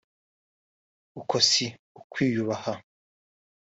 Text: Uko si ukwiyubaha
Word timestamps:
Uko 1.19 1.35
si 1.49 1.65
ukwiyubaha 1.99 2.73